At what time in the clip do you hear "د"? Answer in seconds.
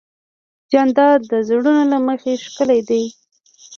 1.31-1.33